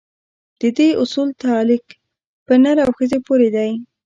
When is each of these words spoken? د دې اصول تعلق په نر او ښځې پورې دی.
د 0.61 0.63
دې 0.77 0.89
اصول 1.03 1.29
تعلق 1.43 1.85
په 2.45 2.53
نر 2.63 2.77
او 2.85 2.89
ښځې 2.97 3.19
پورې 3.27 3.47
دی. 3.55 3.71